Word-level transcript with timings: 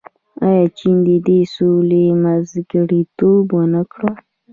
آیا 0.47 0.65
چین 0.77 0.95
د 1.07 1.09
دې 1.27 1.39
سولې 1.55 2.03
منځګړیتوب 2.23 3.45
ونه 3.57 3.81
کړ؟ 3.93 4.05